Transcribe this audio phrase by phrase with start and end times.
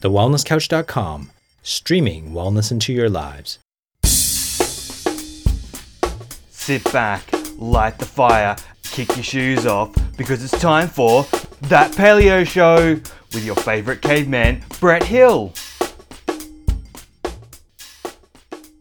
[0.00, 1.30] TheWellnessCouch.com,
[1.62, 3.58] streaming wellness into your lives.
[6.50, 7.24] Sit back,
[7.56, 8.54] light the fire,
[8.84, 11.24] kick your shoes off, because it's time for
[11.62, 13.00] That Paleo Show
[13.34, 15.52] with your favourite caveman, Brett Hill.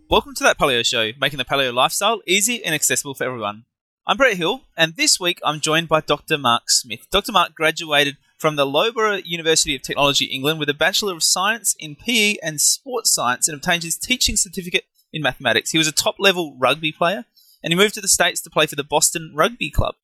[0.10, 3.66] Welcome to That Paleo Show, making the paleo lifestyle easy and accessible for everyone.
[4.06, 6.38] I'm Brett Hill, and this week I'm joined by Dr.
[6.38, 7.08] Mark Smith.
[7.10, 7.32] Dr.
[7.32, 11.96] Mark graduated from the Loughborough University of Technology, England, with a Bachelor of Science in
[11.96, 15.72] PE and Sports Science and obtained his teaching certificate in mathematics.
[15.72, 17.26] He was a top level rugby player,
[17.64, 19.96] and he moved to the States to play for the Boston Rugby Club.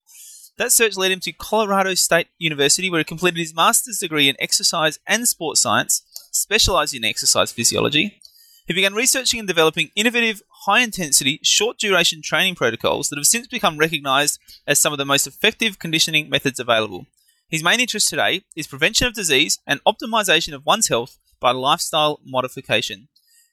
[0.58, 4.36] That search led him to Colorado State University, where he completed his master's degree in
[4.40, 8.20] exercise and sports science, specialized in exercise physiology.
[8.66, 13.48] He began researching and developing innovative, high intensity, short duration training protocols that have since
[13.48, 17.08] become recognized as some of the most effective conditioning methods available.
[17.54, 22.20] His main interest today is prevention of disease and optimization of one's health by lifestyle
[22.26, 23.10] modification.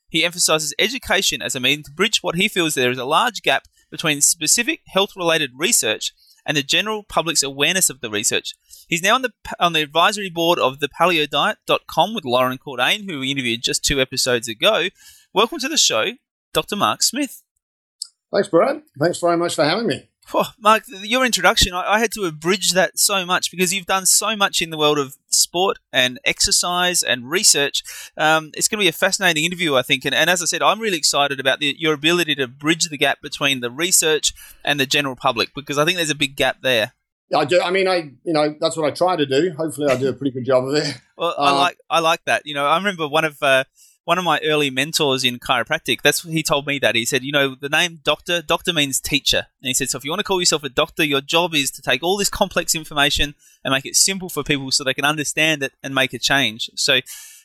[0.08, 3.42] He emphasizes education as a means to bridge what he feels there is a large
[3.42, 6.14] gap between specific health related research
[6.47, 8.55] and the general public's awareness of the research.
[8.89, 13.20] He's now on the on the advisory board of the paleodiet.com with Loren Cordain, who
[13.20, 14.86] we interviewed just two episodes ago.
[15.34, 16.12] Welcome to the show,
[16.55, 16.77] Dr.
[16.77, 17.42] Mark Smith.
[18.33, 18.80] Thanks, Brad.
[18.98, 20.09] Thanks very much for having me.
[20.34, 24.06] Oh, Mark, your introduction, I, I, had to abridge that so much because you've done
[24.06, 27.83] so much in the world of sport and exercise and research.
[28.17, 30.05] Um, it's going to be a fascinating interview, I think.
[30.05, 32.97] And, and as I said, I'm really excited about the, your ability to bridge the
[32.97, 34.33] gap between the research
[34.64, 36.92] and the general public because I think there's a big gap there.
[37.34, 37.61] I do.
[37.61, 39.53] I mean, I you know that's what I try to do.
[39.56, 41.01] Hopefully, I do a pretty good job of it.
[41.17, 42.42] well, I uh, like I like that.
[42.45, 43.64] You know, I remember one of uh,
[44.04, 46.94] one of my early mentors in chiropractic, that's he told me that.
[46.94, 49.46] He said, you know, the name doctor, doctor means teacher.
[49.60, 51.70] And he said, so if you want to call yourself a doctor, your job is
[51.72, 53.34] to take all this complex information
[53.64, 56.70] and make it simple for people so they can understand it and make a change.
[56.76, 57.00] So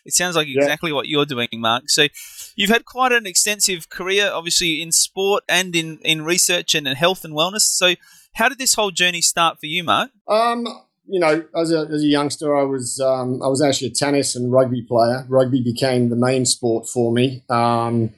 [0.05, 0.95] it sounds like exactly yeah.
[0.95, 1.89] what you're doing, Mark.
[1.89, 2.07] So
[2.55, 6.95] you've had quite an extensive career, obviously, in sport and in, in research and in
[6.95, 7.61] health and wellness.
[7.61, 7.95] So
[8.35, 10.11] how did this whole journey start for you, Mark?
[10.27, 10.65] Um,
[11.07, 14.35] you know, as a, as a youngster, I was um, I was actually a tennis
[14.35, 15.25] and rugby player.
[15.29, 18.11] Rugby became the main sport for me, um,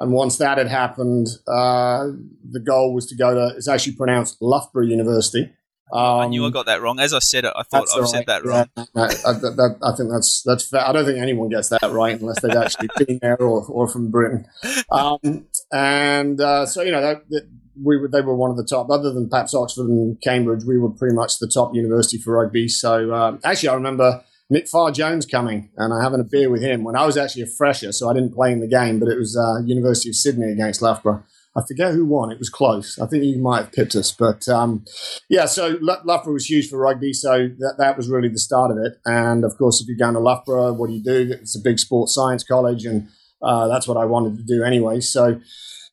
[0.00, 2.08] and once that had happened, uh,
[2.50, 3.56] the goal was to go to.
[3.56, 5.52] It's actually pronounced Loughborough University.
[5.92, 6.98] Um, I knew I got that wrong.
[6.98, 8.08] As I said it, I thought I right.
[8.08, 8.68] said that wrong.
[8.76, 10.80] Yeah, I, I, that, I, think that's that's fair.
[10.80, 14.10] I don't think anyone gets that right unless they've actually been there or, or from
[14.10, 14.46] Britain.
[14.90, 17.48] Um, and uh, so you know that, that
[17.82, 20.78] we were, they were one of the top, other than perhaps Oxford and Cambridge, we
[20.78, 22.68] were pretty much the top university for rugby.
[22.68, 26.62] So um, actually, I remember Nick Farr Jones coming and I having a beer with
[26.62, 29.08] him when I was actually a fresher, so I didn't play in the game, but
[29.08, 31.24] it was uh, University of Sydney against Loughborough.
[31.56, 32.32] I forget who won.
[32.32, 32.98] It was close.
[32.98, 34.84] I think you might have pipped us, but um,
[35.28, 35.46] yeah.
[35.46, 38.94] So Loughborough was huge for rugby, so that that was really the start of it.
[39.04, 41.32] And of course, if you're going to Loughborough, what do you do?
[41.40, 43.08] It's a big sports science college, and
[43.40, 44.98] uh, that's what I wanted to do anyway.
[44.98, 45.40] So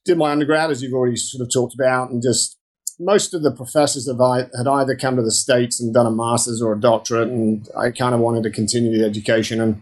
[0.05, 2.57] did my undergrad, as you've already sort of talked about, and just
[2.99, 6.11] most of the professors have I, had either come to the States and done a
[6.11, 9.59] master's or a doctorate, and I kind of wanted to continue the education.
[9.59, 9.81] And,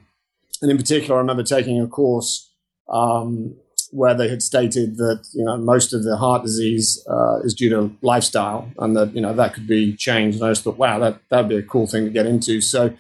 [0.62, 2.52] and in particular, I remember taking a course
[2.90, 3.56] um,
[3.92, 7.70] where they had stated that you know most of the heart disease uh, is due
[7.70, 10.40] to lifestyle, and that you know that could be changed.
[10.40, 12.62] And I just thought, wow, that that'd be a cool thing to get into.
[12.62, 12.94] So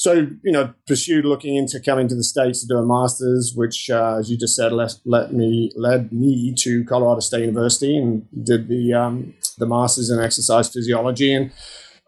[0.00, 3.90] so you know pursued looking into coming to the states to do a master's which
[3.90, 8.26] uh, as you just said let, let me led me to colorado state university and
[8.42, 11.52] did the um, the master's in exercise physiology and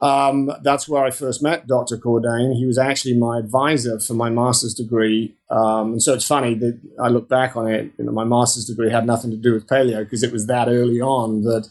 [0.00, 1.97] um, that's where I first met Dr.
[1.97, 2.56] Cordain.
[2.56, 5.36] He was actually my advisor for my master's degree.
[5.48, 8.64] Um, and so it's funny that I look back on it, you know, my master's
[8.64, 11.69] degree had nothing to do with paleo because it was that early on that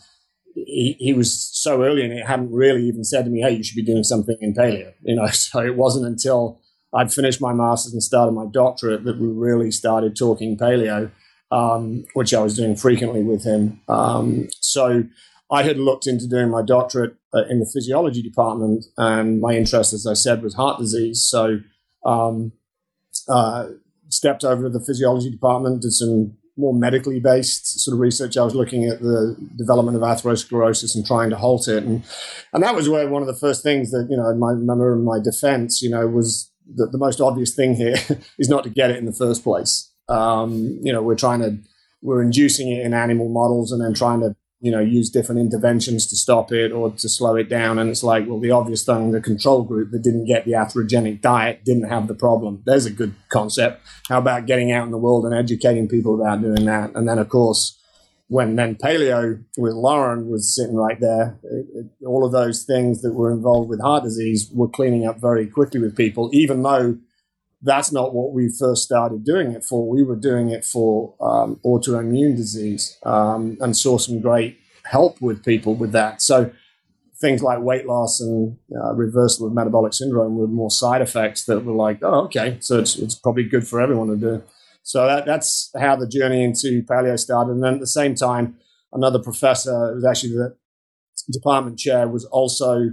[0.55, 3.63] he, he was so early and he hadn't really even said to me, hey, you
[3.63, 4.93] should be doing something in paleo.
[5.01, 6.61] You know, so it wasn't until
[6.93, 11.11] I'd finished my master's and started my doctorate that we really started talking paleo,
[11.51, 13.79] um, which I was doing frequently with him.
[13.87, 15.03] Um, so
[15.51, 19.93] I had looked into doing my doctorate uh, in the physiology department, and my interest,
[19.93, 21.23] as I said, was heart disease.
[21.23, 21.59] So
[22.05, 22.53] um,
[23.27, 23.67] uh,
[24.09, 28.37] stepped over to the physiology department, did some more medically based sort of research.
[28.37, 32.03] I was looking at the development of atherosclerosis and trying to halt it, and
[32.53, 35.03] and that was where one of the first things that you know, my remember in
[35.03, 37.95] my defence, you know, was that the most obvious thing here
[38.39, 39.91] is not to get it in the first place.
[40.09, 41.57] Um, you know, we're trying to
[42.01, 46.05] we're inducing it in animal models and then trying to you know, use different interventions
[46.05, 47.79] to stop it or to slow it down.
[47.79, 51.19] And it's like, well, the obvious thing, the control group that didn't get the atherogenic
[51.19, 52.61] diet didn't have the problem.
[52.65, 53.81] There's a good concept.
[54.07, 56.91] How about getting out in the world and educating people about doing that?
[56.95, 57.79] And then, of course,
[58.27, 63.01] when then paleo with Loren was sitting right there, it, it, all of those things
[63.01, 66.97] that were involved with heart disease were cleaning up very quickly with people, even though
[67.61, 69.87] that's not what we first started doing it for.
[69.87, 75.45] We were doing it for um, autoimmune disease um, and saw some great help with
[75.45, 76.21] people with that.
[76.21, 76.51] So
[77.19, 81.63] things like weight loss and uh, reversal of metabolic syndrome were more side effects that
[81.63, 84.43] were like, oh, okay, so it's, it's probably good for everyone to do.
[84.81, 87.51] So that, that's how the journey into paleo started.
[87.51, 88.57] And then at the same time,
[88.91, 90.57] another professor, it was actually the
[91.31, 92.89] department chair, was also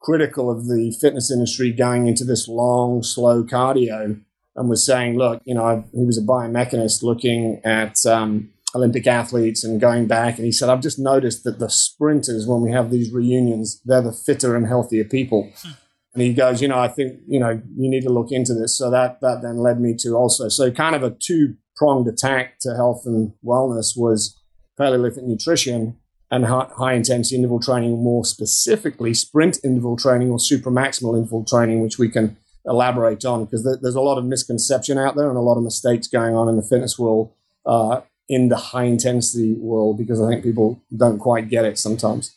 [0.00, 4.20] critical of the fitness industry going into this long, slow cardio
[4.56, 9.64] and was saying, look, you know, he was a biomechanist looking at um, Olympic athletes
[9.64, 10.36] and going back.
[10.36, 14.02] And he said, I've just noticed that the sprinters, when we have these reunions, they're
[14.02, 15.50] the fitter and healthier people.
[15.62, 15.70] Hmm.
[16.14, 18.76] And he goes, you know, I think, you know, you need to look into this.
[18.76, 22.58] So that, that then led me to also, so kind of a two pronged attack
[22.60, 24.36] to health and wellness was
[24.76, 25.96] Paleolithic nutrition
[26.30, 31.82] and high, intensity interval training, more specifically sprint interval training or super maximal interval training,
[31.82, 32.36] which we can
[32.66, 35.62] elaborate on because th- there's a lot of misconception out there and a lot of
[35.62, 37.32] mistakes going on in the fitness world
[37.64, 42.34] uh, in the high intensity world because I think people don't quite get it sometimes.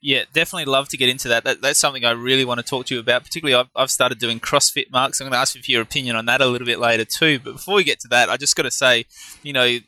[0.00, 1.44] Yeah, definitely love to get into that.
[1.44, 1.60] that.
[1.60, 3.24] That's something I really want to talk to you about.
[3.24, 5.20] Particularly, I've, I've started doing CrossFit marks.
[5.20, 7.40] I'm going to ask you for your opinion on that a little bit later too.
[7.40, 9.06] But before we get to that, I just got to say,
[9.42, 9.78] you know,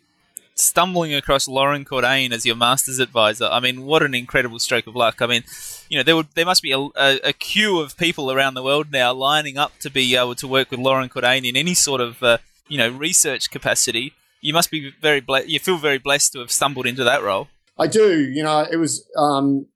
[0.59, 3.47] stumbling across Loren Cordain as your master's advisor.
[3.47, 5.23] I mean, what an incredible stroke of luck.
[5.23, 5.45] I mean,
[5.89, 8.63] you know, there would there must be a, a, a queue of people around the
[8.63, 12.01] world now lining up to be able to work with Loren Cordain in any sort
[12.01, 12.39] of uh,
[12.69, 14.13] you know research capacity.
[14.41, 17.49] You must be very ble- you feel very blessed to have stumbled into that role.
[17.79, 18.21] I do.
[18.21, 19.09] You know, it was.
[19.17, 19.67] Um,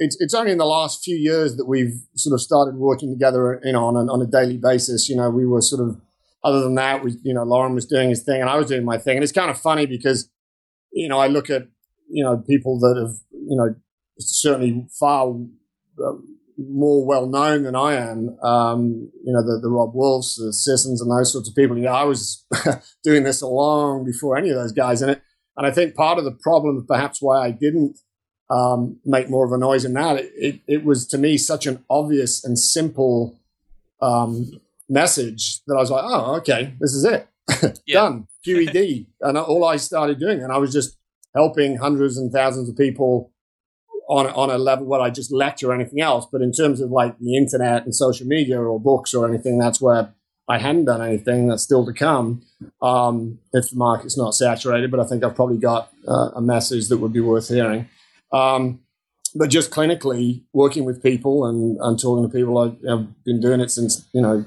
[0.00, 3.60] it's, it's only in the last few years that we've sort of started working together,
[3.64, 5.08] you know, on on a daily basis.
[5.08, 6.00] You know, we were sort of
[6.44, 8.84] other than that, we, you know, Loren was doing his thing and I was doing
[8.84, 9.16] my thing.
[9.16, 10.30] And it's kind of funny because,
[10.92, 11.62] you know, I look at,
[12.08, 13.74] you know, people that have, you know,
[14.18, 15.34] certainly far
[16.04, 16.12] uh,
[16.56, 18.36] more well known than I am.
[18.42, 21.76] Um, you know, the, the Robb Wolfs, the Sissons, and those sorts of people.
[21.76, 22.44] You know, I was
[23.04, 25.22] doing this long before any of those guys in it.
[25.56, 27.98] And I think part of the problem, perhaps why I didn't
[28.50, 31.66] um, make more of a noise in that, it, it, it, was to me such
[31.66, 33.38] an obvious and simple
[34.00, 34.50] um,
[34.88, 37.28] message that I was like, oh, okay, this is it.
[37.88, 38.26] Done.
[38.46, 39.06] QED.
[39.20, 40.96] and all I started doing, and I was just
[41.34, 43.32] helping hundreds and thousands of people
[44.08, 46.26] on, on a level where I just lecture or anything else.
[46.30, 49.80] But in terms of like the internet and social media or books or anything, that's
[49.80, 50.14] where
[50.48, 51.48] I hadn't done anything.
[51.48, 52.42] That's still to come
[52.80, 54.90] um, if the market's not saturated.
[54.90, 57.88] But I think I've probably got uh, a message that would be worth hearing.
[58.32, 58.80] Um,
[59.34, 63.70] but just clinically working with people and, and talking to people, I've been doing it
[63.70, 64.44] since, you know,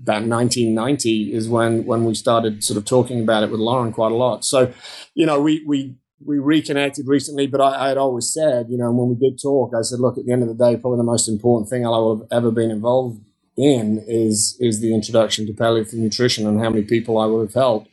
[0.00, 4.12] about 1990 is when when we started sort of talking about it with Loren quite
[4.12, 4.44] a lot.
[4.44, 4.72] So,
[5.14, 8.90] you know, we we we reconnected recently, but I, I, had always said, you know,
[8.90, 11.04] when we did talk, I said, look, at the end of the day, probably the
[11.04, 13.20] most important thing I'll have ever been involved
[13.56, 17.54] in is is the introduction to palliative nutrition and how many people I would have
[17.54, 17.90] helped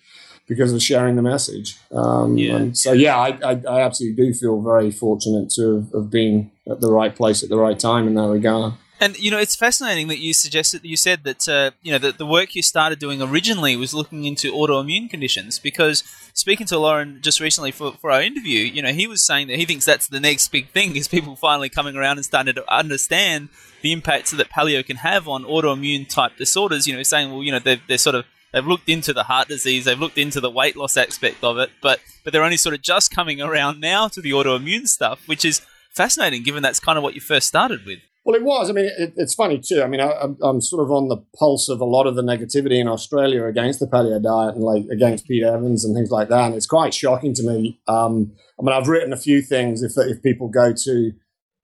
[0.48, 1.78] because of sharing the message.
[1.92, 2.68] Um, yeah.
[2.74, 6.92] so, yeah, I, I, I, absolutely do feel very fortunate to have been at the
[6.92, 8.74] right place at the right time in that regard.
[9.00, 12.18] And you know, it's fascinating that you suggested you said that uh, you know that
[12.18, 15.60] the work you started doing originally was looking into autoimmune conditions.
[15.60, 16.04] Because
[16.34, 19.58] speaking to Loren just recently for, for our interview, you know, he was saying that
[19.58, 22.74] he thinks that's the next big thing is people finally coming around and starting to
[22.74, 23.50] understand
[23.82, 26.88] the impacts that paleo can have on autoimmune type disorders.
[26.88, 29.50] You know, saying well, you know, they're, they're sort of they've looked into the heart
[29.50, 32.74] disease, they've looked into the weight loss aspect of it, but but they're only sort
[32.74, 36.98] of just coming around now to the autoimmune stuff, which is fascinating given that's kind
[36.98, 38.00] of what you first started with.
[38.26, 38.72] Well, it was.
[38.72, 39.84] I mean, it, it's funny too.
[39.84, 42.80] I mean, I, am sort of on the pulse of a lot of the negativity
[42.80, 46.46] in Australia against the paleo diet and like against Pete Evans and things like that.
[46.46, 47.80] And it's quite shocking to me.
[47.88, 49.84] Um, I mean, I've written a few things.
[49.84, 51.12] If if people go to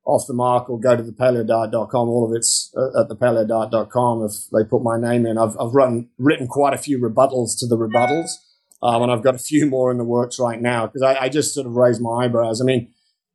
[0.06, 4.24] off the mark or go to the paleodiet.com, all of it's at the paleodiet.com.
[4.24, 7.68] If they put my name in, I've, I've run, written quite a few rebuttals to
[7.68, 8.30] the rebuttals.
[8.84, 11.30] Um, and I've got a few more in the works right now because I, I
[11.30, 12.62] just sort of raise my eyebrows.
[12.62, 12.91] I mean,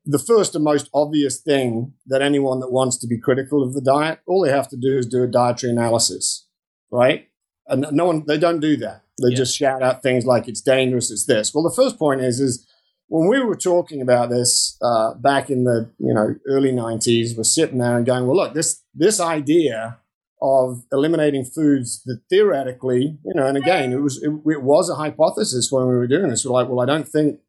[0.06, 3.80] the first and most obvious thing that anyone that wants to be critical of the
[3.80, 6.46] diet, all they have to do is do a dietary analysis,
[6.90, 7.28] right?
[7.66, 9.02] And no one, they don't do that.
[9.20, 9.36] They yeah.
[9.36, 11.52] just shout out things like it's dangerous, it's this.
[11.52, 12.66] Well, the first point is, is
[13.08, 17.44] when we were talking about this uh, back in the you know early '90s, we're
[17.44, 19.98] sitting there and going, well, look, this this idea
[20.42, 24.96] of eliminating foods that theoretically, you know, and again, it was it, it was a
[24.96, 26.44] hypothesis when we were doing this.
[26.44, 27.40] We're like, well, I don't think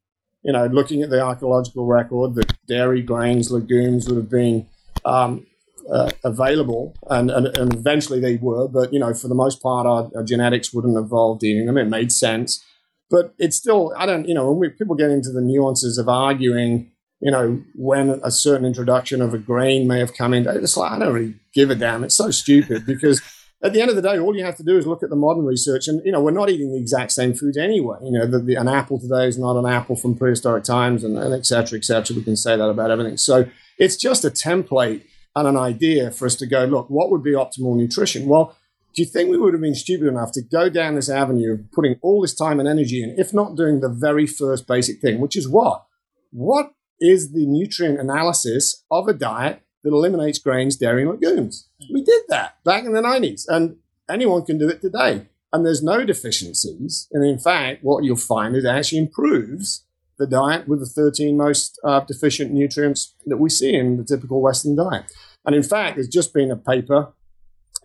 [0.43, 4.67] you know, looking at the archaeological record, the dairy, grains, legumes would have been
[5.05, 5.45] um,
[5.91, 8.67] uh, available, and, and, and, eventually they were.
[8.67, 11.77] But you know, for the most part, our, our, genetics wouldn't have evolved eating them.
[11.77, 12.63] It made sense,
[13.09, 16.09] but it's still I don't you know when we, people get into the nuances of
[16.09, 16.91] arguing,
[17.21, 20.91] you know, when a certain introduction of a grain may have come in, it's like
[20.91, 22.03] I don't really give a damn.
[22.03, 23.21] It's so stupid because
[23.67, 25.15] at the end of the day, all you have to do is look at the
[25.15, 27.97] modern research, and you know we're not eating the exact same foods anyway.
[28.01, 31.17] You know, the, the, an apple today is not an apple from prehistoric times, and,
[31.17, 32.15] and et cetera, et cetera.
[32.15, 33.17] We can say that about everything.
[33.17, 33.45] So
[33.77, 35.03] it's just a template
[35.35, 36.89] and an idea for us to go look.
[36.89, 38.25] What would be optimal nutrition?
[38.25, 38.55] Well,
[38.95, 41.71] do you think we would have been stupid enough to go down this avenue of
[41.71, 45.19] putting all this time and energy in, if not doing the very first basic thing,
[45.19, 45.85] which is what?
[46.31, 51.69] What is the nutrient analysis of a diet that eliminates grains, dairy, and legumes.
[51.91, 53.77] We did that back in the 90s, and
[54.09, 55.27] anyone can do it today.
[55.53, 57.07] And there's no deficiencies.
[57.13, 59.85] And in fact, what you'll find is it actually improves
[60.19, 64.41] the diet with the 13 most uh, deficient nutrients that we see in the typical
[64.41, 65.05] Western diet.
[65.45, 67.13] And in fact, there's just been a paper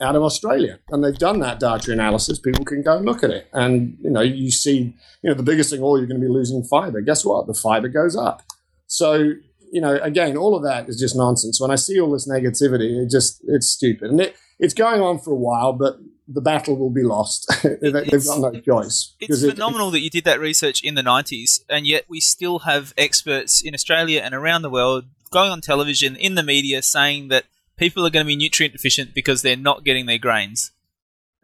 [0.00, 2.38] out of Australia, and they've done that dietary analysis.
[2.38, 5.42] People can go and look at it, and you know, you see, you know, the
[5.42, 7.00] biggest thing, all oh, you're going to be losing fiber.
[7.00, 7.46] Guess what?
[7.46, 8.42] The fiber goes up.
[8.86, 9.32] So
[9.72, 11.58] you know, again, all of that is just nonsense.
[11.58, 15.18] When I see all this negativity, it just it's stupid, and it, it's going on
[15.18, 15.96] for a while, but
[16.28, 17.50] the battle will be lost.
[17.62, 19.14] They've got no choice.
[19.18, 22.60] It's phenomenal it, that you did that research in the '90s, and yet we still
[22.60, 27.28] have experts in Australia and around the world going on television in the media saying
[27.28, 27.44] that
[27.78, 30.70] people are going to be nutrient deficient because they're not getting their grains.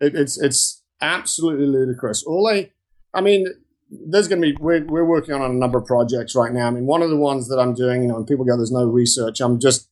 [0.01, 2.23] It, it's it's absolutely ludicrous.
[2.25, 2.71] All I,
[3.15, 3.47] I mean,
[3.91, 6.67] there's going to be we're, we're working on a number of projects right now.
[6.67, 8.73] I mean, one of the ones that I'm doing, you know, and people go, "There's
[8.73, 9.89] no research." I'm just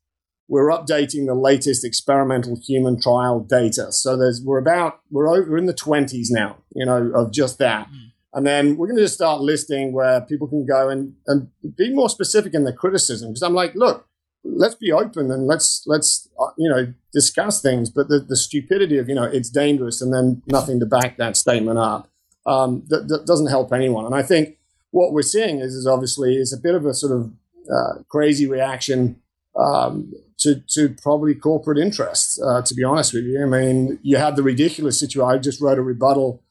[0.49, 3.91] we're updating the latest experimental human trial data.
[3.93, 7.89] So there's we're about we're over in the 20s now, you know, of just that.
[7.89, 8.13] Mm.
[8.35, 11.93] And then we're going to just start listing where people can go and, and be
[11.93, 13.31] more specific in their criticism.
[13.31, 14.07] Because I'm like, look,
[14.45, 17.91] let's be open and let's let's uh, you know discuss things.
[17.91, 21.37] But the, the stupidity of you know it's dangerous and then nothing to back that
[21.37, 22.09] statement up
[22.47, 24.07] um, that, that, doesn't help anyone.
[24.07, 24.57] And I think
[24.91, 27.33] what we're seeing is, is obviously is a bit of a sort of
[27.71, 29.21] uh, crazy reaction
[29.59, 32.41] um, to, to probably corporate interests.
[32.41, 35.29] Uh, to be honest with you, I mean, you had the ridiculous situation.
[35.29, 36.43] I just wrote a rebuttal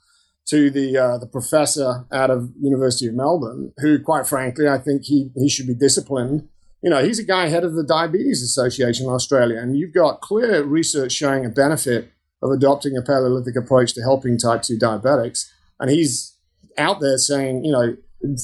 [0.47, 5.03] to the uh, the professor out of University of Melbourne, who, quite frankly, I think
[5.05, 6.47] he he should be disciplined.
[6.83, 10.21] You know, he's a guy head of the Diabetes Association in Australia, and you've got
[10.21, 12.11] clear research showing a benefit
[12.43, 16.37] of adopting a Paleolithic approach to helping type 2 diabetics and he's
[16.77, 17.95] out there saying, you know,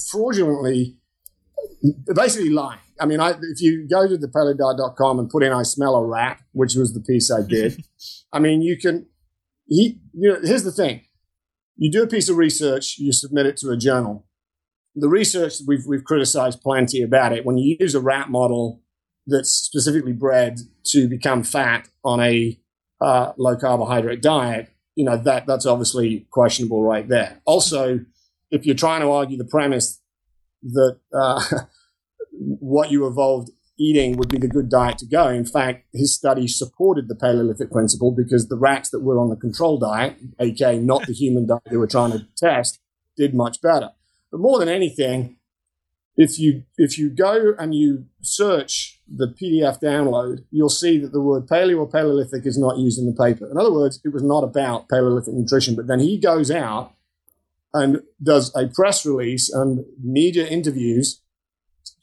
[0.09, 0.97] fraudulently,
[2.13, 2.79] basically lying.
[2.99, 6.05] I mean, I, if you go to the paleodiet.com and put in "I smell a
[6.05, 7.83] rat," which was the piece I did,
[8.33, 9.07] I mean, you can.
[9.67, 11.01] He, you know, here's the thing:
[11.77, 14.27] you do a piece of research, you submit it to a journal.
[14.93, 17.45] The research we've we've criticized plenty about it.
[17.45, 18.81] When you use a rat model
[19.25, 22.59] that's specifically bred to become fat on a
[22.99, 24.69] uh, low carbohydrate diet,
[25.01, 27.41] you know that that's obviously questionable right there.
[27.45, 28.01] Also,
[28.51, 29.99] if you're trying to argue the premise
[30.61, 31.43] that uh,
[32.31, 36.47] what you evolved eating would be the good diet to go, in fact, his study
[36.47, 41.07] supported the Paleolithic principle because the rats that were on the control diet, aka not
[41.07, 42.79] the human diet they were trying to test,
[43.17, 43.89] did much better.
[44.31, 45.37] But more than anything,
[46.15, 51.21] if you if you go and you search the PDF download, you'll see that the
[51.21, 53.49] word paleo or Paleolithic is not used in the paper.
[53.49, 55.75] In other words, it was not about Paleolithic nutrition.
[55.75, 56.93] But then he goes out
[57.73, 61.21] and does a press release and media interviews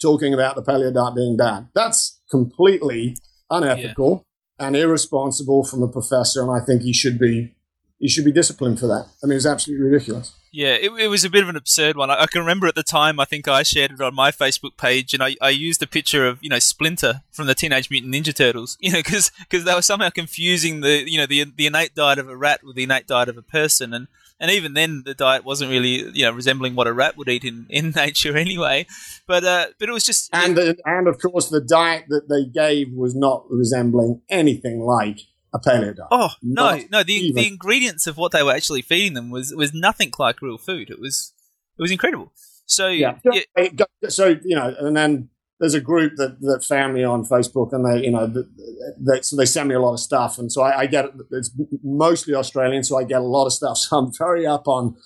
[0.00, 1.68] talking about the paleo diet being bad.
[1.74, 3.16] That's completely
[3.50, 4.24] unethical
[4.58, 4.66] yeah.
[4.66, 7.54] and irresponsible from a professor, and I think he should be
[7.98, 9.06] he should be disciplined for that.
[9.22, 10.32] I mean, it was absolutely ridiculous.
[10.50, 12.10] Yeah, it, it was a bit of an absurd one.
[12.10, 14.76] I, I, can remember at the time, I think I shared it on my Facebook
[14.78, 18.14] page, and I, I used a picture of you know Splinter from the Teenage Mutant
[18.14, 21.94] Ninja Turtles, you know, because they were somehow confusing the you know the the innate
[21.94, 24.08] diet of a rat with the innate diet of a person, and
[24.40, 27.44] and even then the diet wasn't really you know resembling what a rat would eat
[27.44, 28.86] in, in nature anyway.
[29.26, 32.46] But uh, but it was just and the, and of course the diet that they
[32.46, 35.20] gave was not resembling anything like
[35.54, 36.08] a paleo diet.
[36.10, 39.72] Oh no, no, the the ingredients of what they were actually feeding them was was
[39.72, 40.90] nothing like real food.
[40.90, 41.32] It was
[41.78, 42.32] it was incredible.
[42.66, 43.68] So yeah, yeah.
[44.08, 47.84] so you know, and then there's a group that that found me on Facebook, and
[47.84, 50.80] they you know they, so they send me a lot of stuff, and so I,
[50.80, 51.50] I get it's
[51.82, 53.78] mostly Australian, so I get a lot of stuff.
[53.88, 54.96] So I'm very up on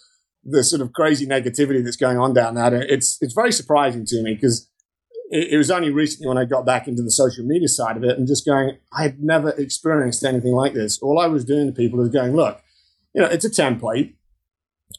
[0.44, 2.82] the sort of crazy negativity that's going on down there.
[2.82, 4.68] It's it's very surprising to me because
[5.32, 8.04] it, it, was only recently when I got back into the social media side of
[8.04, 11.00] it and just going, I had never experienced anything like this.
[11.00, 12.60] All I was doing to people is going, look,
[13.14, 14.14] you know, it's a template.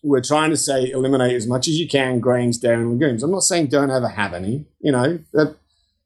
[0.02, 3.22] We're trying to say eliminate as much as you can grains, dairy, and legumes.
[3.22, 4.66] I'm not saying don't ever have any.
[4.80, 5.56] You know, that,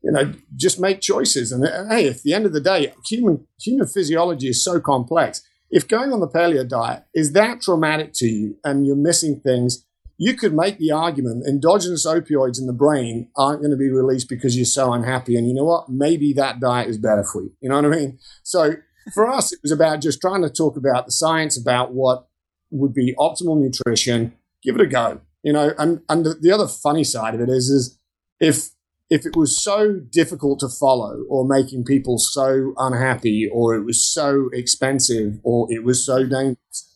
[0.04, 1.54] you know, just make choices.
[1.54, 5.42] And uh, hey, at the end of the day, human human physiology is so complex.
[5.70, 9.86] If going on the paleo diet is that traumatic to you and you're missing things,
[10.18, 14.28] you could make the argument endogenous opioids in the brain aren't going to be released
[14.28, 15.36] because you're so unhappy.
[15.38, 15.90] And you know what?
[15.90, 17.52] Maybe that diet is better for you.
[17.62, 18.20] You know what I mean?
[18.44, 18.76] So
[19.14, 22.28] for us, it was about just trying to talk about the science about what
[22.72, 24.34] would be optimal nutrition.
[24.64, 25.74] Give it a go, you know.
[25.78, 28.00] And and the, the other funny side of it is, is
[28.40, 28.70] if
[29.10, 34.02] if it was so difficult to follow or making people so unhappy or it was
[34.02, 36.87] so expensive or it was so dangerous,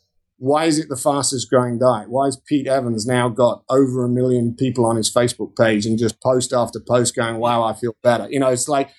[0.41, 2.09] why is it the fastest growing diet?
[2.09, 5.99] Why has Pete Evans now got over a million people on his Facebook page and
[5.99, 8.27] just post after post going, wow, I feel better?
[8.27, 8.89] You know, it's like,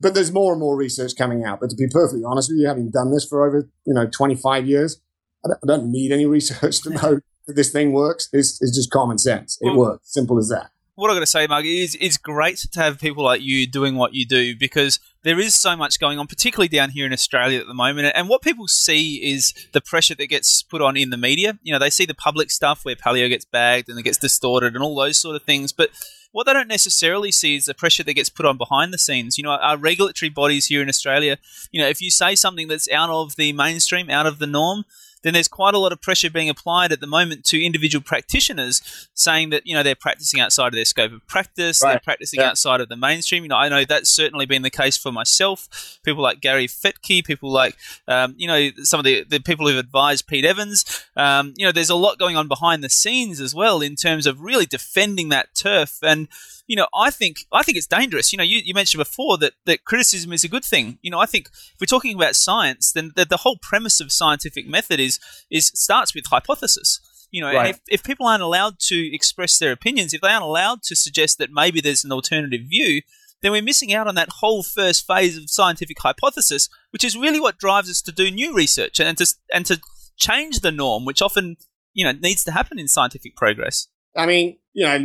[0.00, 1.60] but there's more and more research coming out.
[1.60, 4.66] But to be perfectly honest with you, having done this for over, you know, 25
[4.66, 4.98] years,
[5.44, 8.30] I don't, I don't need any research to know that this thing works.
[8.32, 9.58] It's, it's just common sense.
[9.60, 10.10] It works.
[10.10, 10.70] Simple as that.
[10.98, 13.94] What I got to say, Mark, is it's great to have people like you doing
[13.94, 17.60] what you do because there is so much going on, particularly down here in Australia
[17.60, 18.12] at the moment.
[18.16, 21.56] And what people see is the pressure that gets put on in the media.
[21.62, 24.74] You know, they see the public stuff where paleo gets bagged and it gets distorted
[24.74, 25.90] and all those sort of things, but
[26.32, 29.38] what they don't necessarily see is the pressure that gets put on behind the scenes.
[29.38, 31.38] You know, our regulatory bodies here in Australia,
[31.70, 34.84] you know, if you say something that's out of the mainstream, out of the norm,
[35.22, 39.08] then there's quite a lot of pressure being applied at the moment to individual practitioners
[39.14, 42.48] saying that, you know, they're practicing outside of their scope of practice, they're practicing Yeah.
[42.50, 43.42] outside of the mainstream.
[43.42, 45.98] You know, I know that's certainly been the case for myself.
[46.04, 49.78] People like Gary Fettke, people like, um, you know, some of the, the people who've
[49.78, 50.84] advised Pete Evans.
[51.16, 54.26] Um, you know, there's a lot going on behind the scenes as well in terms
[54.26, 55.98] of really defending that turf.
[56.02, 56.28] And,
[56.68, 58.32] you know, I think I think it's dangerous.
[58.32, 60.98] You know, you, you mentioned before that, that criticism is a good thing.
[61.02, 64.12] You know, I think if we're talking about science, then the, the whole premise of
[64.12, 65.18] scientific method is
[65.50, 67.00] is starts with hypothesis.
[67.30, 67.70] You know, Right.
[67.70, 71.38] if, if people aren't allowed to express their opinions, if they aren't allowed to suggest
[71.38, 73.02] that maybe there's an alternative view,
[73.42, 77.40] then we're missing out on that whole first phase of scientific hypothesis, which is really
[77.40, 79.80] what drives us to do new research and to and to
[80.16, 81.56] change the norm, which often
[81.94, 83.88] you know needs to happen in scientific progress.
[84.16, 85.04] I mean, you know,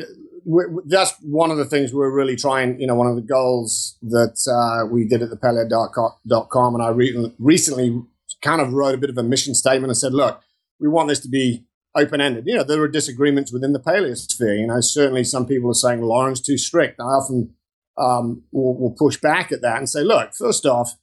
[0.85, 4.37] that's one of the things we're really trying, you know, one of the goals that
[4.47, 6.75] uh, we did at the paleo.com.
[6.75, 8.01] And I re- recently
[8.41, 10.41] kind of wrote a bit of a mission statement and said, look,
[10.79, 11.65] we want this to be
[11.95, 12.45] open ended.
[12.47, 14.59] You know, there are disagreements within the paleosphere.
[14.59, 16.99] You know, certainly some people are saying Loren's too strict.
[16.99, 17.53] I often
[17.97, 20.97] um, will, will push back at that and say, look, first off,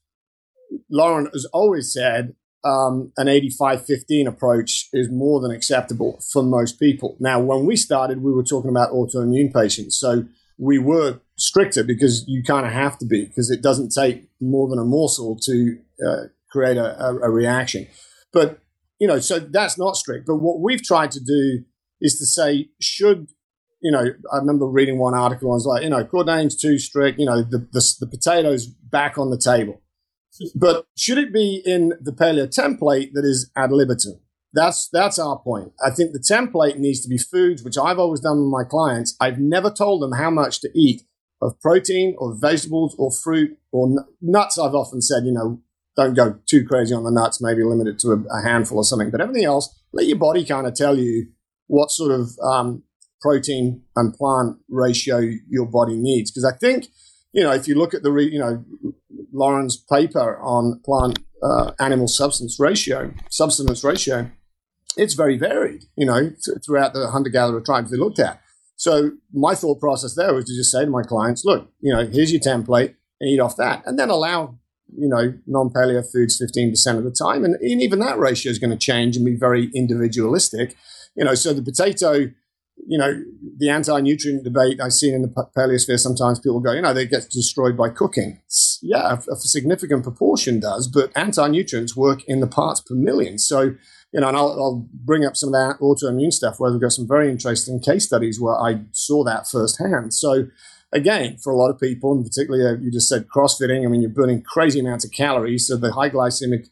[0.91, 7.17] Loren has always said um, an 85-15 approach is more than acceptable for most people.
[7.19, 9.99] Now, when we started, we were talking about autoimmune patients.
[9.99, 10.25] So
[10.59, 14.69] we were stricter because you kind of have to be because it doesn't take more
[14.69, 17.87] than a morsel to uh, create a, a, a reaction.
[18.33, 18.59] But,
[18.99, 20.27] you know, so that's not strict.
[20.27, 21.65] But what we've tried to do
[22.01, 23.29] is to say, should
[23.83, 25.51] you know, I remember reading one article.
[25.53, 27.19] I was like, you know, Cordain's too strict.
[27.19, 29.81] You know, the, the the potatoes back on the table.
[30.55, 34.21] But should it be in the paleo template that is ad libitum?
[34.53, 35.73] That's that's our point.
[35.85, 39.17] I think the template needs to be foods, which I've always done with my clients.
[39.21, 41.03] I've never told them how much to eat
[41.43, 44.59] of protein or vegetables or fruit or nuts.
[44.59, 45.63] I've often said, you know,
[45.97, 47.41] don't go too crazy on the nuts.
[47.41, 49.11] Maybe limit it to a, a handful or something.
[49.11, 51.29] But everything else, let your body kind of tell you
[51.67, 52.83] what sort of um,
[53.21, 56.31] protein and plant ratio your body needs.
[56.31, 56.87] Because I think,
[57.33, 58.65] you know, if you look at the, re, you know,
[59.33, 64.31] Loren's paper on plant uh, animal substance ratio, substance ratio,
[64.97, 68.41] it's very varied, you know, th- throughout the hunter gatherer tribes they looked at.
[68.77, 72.07] So my thought process there was to just say to my clients, look, you know,
[72.07, 73.83] here's your template and eat off that.
[73.85, 74.59] And then allow,
[74.97, 77.45] you know, non paleo foods 15% of the time.
[77.45, 80.77] And, and even that ratio is going to change and be very individualistic.
[81.15, 82.31] You know, so the potato,
[82.87, 83.23] you know,
[83.59, 87.29] the anti-nutrient debate I've seen in the paleosphere, sometimes people go, you know, they get
[87.31, 88.41] destroyed by cooking.
[88.83, 93.39] Yeah, a, a significant proportion does, but anti-nutrients work in the parts per million.
[93.39, 93.75] So,
[94.13, 96.93] you know, and I'll, I'll bring up some of that autoimmune stuff where we've got
[96.93, 100.15] some very interesting case studies where I saw that firsthand.
[100.15, 100.47] So,
[100.93, 104.03] again, for a lot of people, and particularly uh, you just said CrossFitting, I mean,
[104.03, 106.67] you're burning crazy amounts of calories, so the high glycemic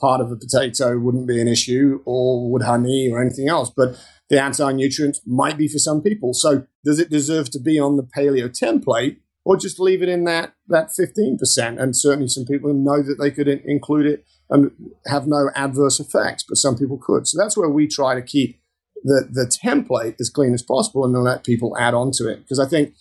[0.00, 3.70] part of a potato wouldn't be an issue, or would honey or anything else.
[3.74, 3.96] But
[4.32, 6.32] the anti-nutrients might be for some people.
[6.32, 10.24] So does it deserve to be on the paleo template or just leave it in
[10.24, 11.78] that, that 15%?
[11.78, 14.70] And certainly some people know that they could in- include it and
[15.04, 17.28] have no adverse effects, but some people could.
[17.28, 18.58] So that's where we try to keep
[19.04, 22.38] the, the template as clean as possible and then let people add on to it.
[22.38, 22.94] Because I think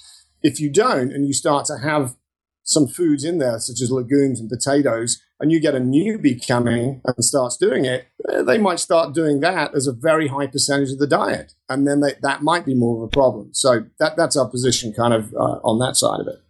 [0.44, 2.18] if you don't and you start to have
[2.64, 7.02] some foods in there, such as legumes and potatoes, and you get a newbie coming
[7.04, 10.92] and starts doing it, eh, they might start doing that as a very high percentage
[10.92, 13.50] of the diet, and then they, that might be more of a problem.
[13.54, 16.42] So that that's our position, kind of uh, on that side of it.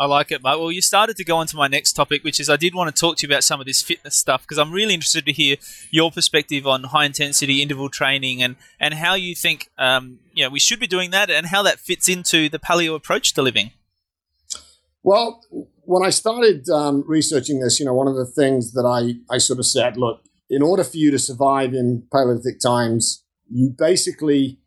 [0.00, 0.60] I like it, mate.
[0.60, 2.94] Well, you started to go on to my next topic, which is I did want
[2.94, 5.32] to talk to you about some of this fitness stuff because I'm really interested to
[5.32, 5.56] hear
[5.90, 10.50] your perspective on high intensity interval training and, and how you think um, you know,
[10.50, 13.72] we should be doing that and how that fits into the paleo approach to living.
[15.08, 15.40] Well,
[15.84, 19.38] when I started um, researching this, you know, one of the things that I, I
[19.38, 24.58] sort of said, look, in order for you to survive in Paleolithic times, you basically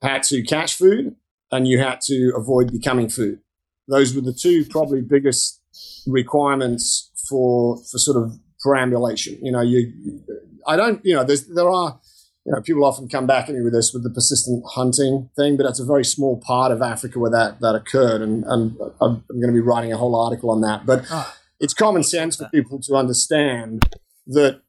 [0.00, 1.16] had to catch food
[1.50, 3.40] and you had to avoid becoming food.
[3.88, 5.60] Those were the two probably biggest
[6.06, 9.44] requirements for for sort of perambulation.
[9.44, 9.92] You know, you
[10.68, 11.98] I don't, you know, there's there are
[12.44, 15.56] you know, people often come back at me with this with the persistent hunting thing,
[15.56, 18.20] but it's a very small part of Africa where that, that occurred.
[18.20, 20.84] And, and I'm, going to be writing a whole article on that.
[20.84, 23.88] But oh, it's common sense for people to understand
[24.26, 24.60] that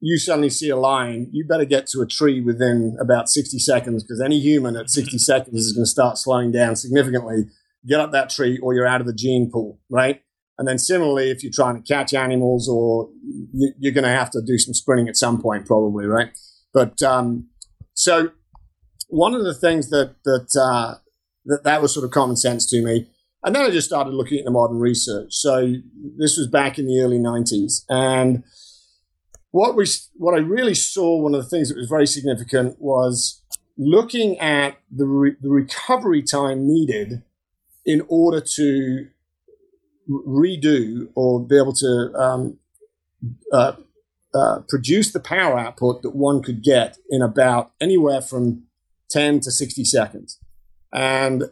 [0.00, 4.02] you suddenly see a lion, you better get to a tree within about 60 seconds
[4.02, 5.18] because any human at 60 mm-hmm.
[5.18, 7.44] seconds is going to start slowing down significantly.
[7.86, 10.22] Get up that tree or you're out of the gene pool, right?
[10.58, 13.08] And then similarly, if you're trying to catch animals or
[13.52, 16.30] you, are going to have to do some sprinting at some point, probably, right?
[16.72, 17.48] But um,
[17.94, 18.30] so
[19.08, 20.96] one of the things that that uh,
[21.46, 23.08] that that was sort of common sense to me,
[23.42, 25.28] and then I just started looking at the modern research.
[25.30, 25.74] So
[26.16, 28.44] this was back in the early '90s, and
[29.50, 33.42] what we what I really saw one of the things that was very significant was
[33.76, 37.22] looking at the re- the recovery time needed
[37.84, 39.06] in order to
[40.08, 42.58] redo or be able to um,
[43.52, 43.72] uh,
[44.34, 48.64] uh, produce the power output that one could get in about anywhere from
[49.10, 50.38] 10 to 60 seconds.
[50.92, 51.44] And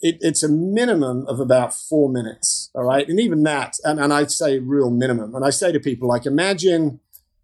[0.00, 2.70] it, it's a minimum of about four minutes.
[2.74, 3.08] All right.
[3.08, 5.34] And even that, and, and I'd say real minimum.
[5.34, 7.00] And I say to people, like, imagine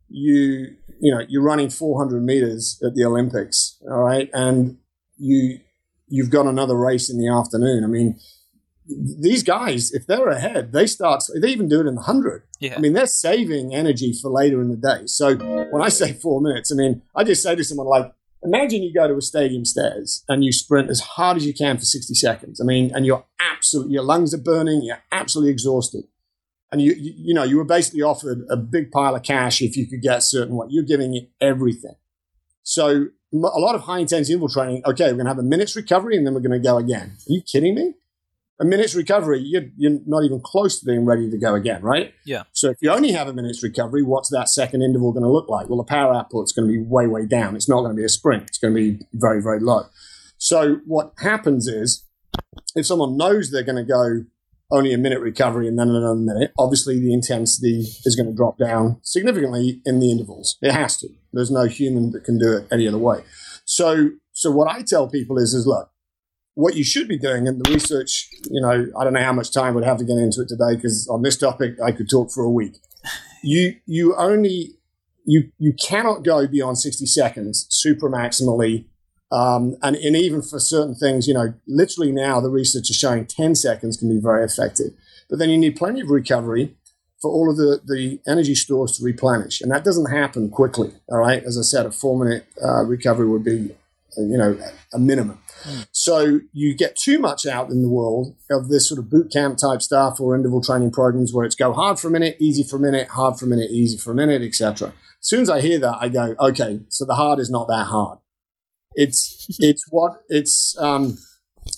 [0.09, 3.79] you, you know, you're running 400 meters at the Olympics.
[3.89, 4.29] All right.
[4.35, 4.79] And
[5.17, 5.61] you,
[6.09, 7.85] you've got another race in the afternoon.
[7.85, 8.19] I mean,
[9.21, 12.43] these guys, if they're ahead, they start, they even do it in the 100.
[12.61, 12.75] Yeah.
[12.77, 15.07] I mean, they're saving energy for later in the day.
[15.07, 18.83] So when I say four minutes, I mean, I just say to someone like, imagine
[18.83, 21.85] you go to a stadium stairs and you sprint as hard as you can for
[21.85, 22.61] 60 seconds.
[22.61, 26.05] I mean, and you're absolutely, your lungs are burning, you're absolutely exhausted.
[26.73, 29.77] And you, you, you know, you were basically offered a big pile of cash if
[29.77, 31.95] you could get certain what you're giving it everything.
[32.63, 34.83] So a lot of high intensity interval training.
[34.87, 37.17] Okay, we're going to have a minute's recovery and then we're going to go again.
[37.29, 37.95] Are you kidding me?
[38.61, 42.13] A minute's recovery, you're, you're not even close to being ready to go again, right?
[42.27, 42.43] Yeah.
[42.53, 45.49] So if you only have a minute's recovery, what's that second interval going to look
[45.49, 45.69] like?
[45.69, 47.57] Well, the power output's going to be way, way down.
[47.57, 48.45] It's not going to be a sprint.
[48.45, 49.85] It's going to be very, very low.
[50.37, 52.07] So what happens is
[52.75, 54.25] if someone knows they're going to go
[54.71, 58.59] only a minute recovery and then another minute, obviously the intensity is going to drop
[58.59, 60.59] down significantly in the intervals.
[60.61, 61.09] It has to.
[61.33, 63.23] There's no human that can do it any other way.
[63.65, 65.91] So, so what I tell people is, is look,
[66.61, 69.53] what you should be doing and the research, you know, I don't know how much
[69.53, 72.31] time we'd have to get into it today because on this topic I could talk
[72.31, 72.77] for a week.
[73.43, 74.75] You you only
[75.25, 78.85] you you cannot go beyond 60 seconds super maximally.
[79.33, 83.27] Um, and, and even for certain things, you know, literally now the research is showing
[83.27, 84.93] 10 seconds can be very effective.
[85.29, 86.75] But then you need plenty of recovery
[87.23, 89.61] for all of the, the energy stores to replenish.
[89.61, 90.93] And that doesn't happen quickly.
[91.09, 91.43] All right.
[91.45, 93.71] As I said, a four minute uh, recovery would be,
[94.17, 94.59] you know,
[94.93, 95.39] a minimum.
[95.93, 99.59] So you get too much out in the world of this sort of boot camp
[99.59, 102.77] type stuff or interval training programs where it's go hard for a minute, easy for
[102.77, 104.89] a minute, hard for a minute, easy for a minute, etc.
[104.89, 107.87] As soon as I hear that, I go, okay, so the hard is not that
[107.87, 108.19] hard.
[108.95, 111.19] It's it's what it's um,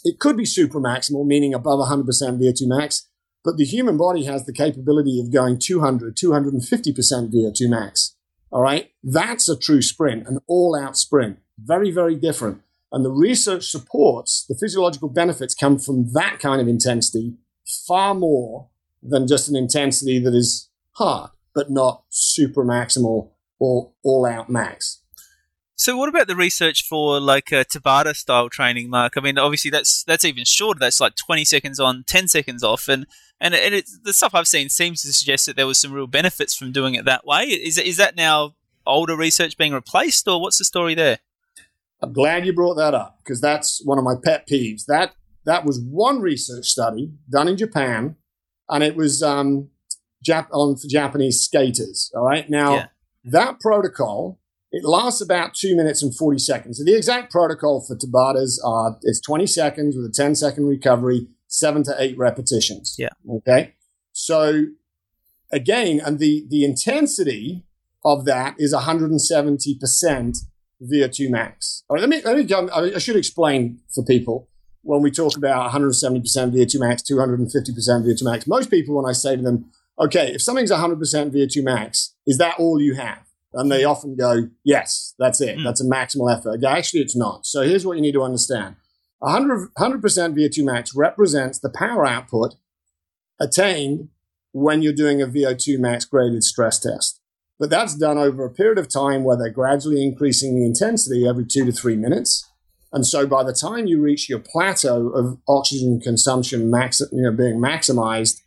[0.04, 3.08] it could be super maximal, meaning above 100% VO2 max,
[3.44, 8.14] but the human body has the capability of going 200, 250% VO2 max.
[8.50, 11.38] All right, that's a true sprint, an all-out sprint.
[11.58, 12.60] Very, very different.
[12.92, 17.34] And the research supports the physiological benefits come from that kind of intensity
[17.86, 18.68] far more
[19.02, 25.00] than just an intensity that is hard, but not super maximal or all out max.
[25.74, 29.14] So, what about the research for like a Tabata style training, Mark?
[29.16, 30.78] I mean, obviously that's that's even shorter.
[30.78, 33.06] That's like twenty seconds on, ten seconds off, and
[33.40, 36.06] and, and it, the stuff I've seen seems to suggest that there was some real
[36.06, 37.44] benefits from doing it that way.
[37.44, 38.54] Is is that now
[38.86, 41.18] older research being replaced, or what's the story there?
[42.02, 44.84] I'm glad you brought that up because that's one of my pet peeves.
[44.86, 45.12] That
[45.44, 48.16] that was one research study done in Japan,
[48.68, 49.68] and it was um,
[50.26, 52.10] Jap- on for Japanese skaters.
[52.14, 52.86] All right, now yeah.
[53.24, 54.40] that protocol
[54.72, 56.78] it lasts about two minutes and forty seconds.
[56.78, 61.28] So the exact protocol for Tabatas are is twenty seconds with a 10 second recovery,
[61.46, 62.96] seven to eight repetitions.
[62.98, 63.10] Yeah.
[63.30, 63.74] Okay.
[64.12, 64.64] So
[65.52, 67.64] again, and the the intensity
[68.04, 70.38] of that is 170 percent
[70.82, 71.84] VO2 max.
[71.88, 72.68] All right, let me let me go.
[72.72, 74.48] I should explain for people
[74.82, 78.46] when we talk about 170% VO2 max, 250% VO2 max.
[78.46, 79.66] Most people, when I say to them,
[80.00, 83.22] "Okay, if something's 100% VO2 max, is that all you have?"
[83.54, 85.58] And they often go, "Yes, that's it.
[85.58, 85.64] Mm.
[85.64, 87.46] That's a maximal effort." Actually, it's not.
[87.46, 88.76] So here's what you need to understand:
[89.20, 92.56] 100 percent VO2 max represents the power output
[93.40, 94.08] attained
[94.52, 97.20] when you're doing a VO2 max graded stress test.
[97.58, 101.44] But that's done over a period of time where they're gradually increasing the intensity every
[101.44, 102.48] two to three minutes.
[102.92, 107.32] And so by the time you reach your plateau of oxygen consumption max, you know,
[107.32, 108.42] being maximized,